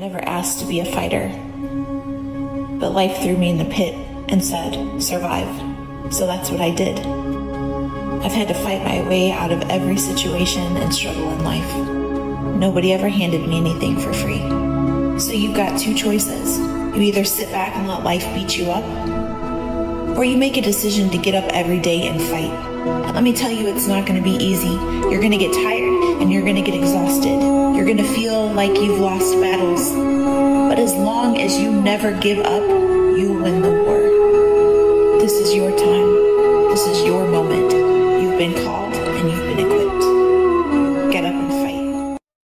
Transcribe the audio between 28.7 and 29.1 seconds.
you've